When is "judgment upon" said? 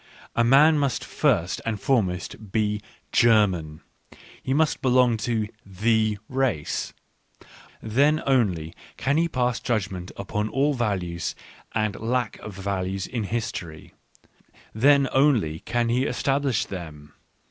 9.59-10.49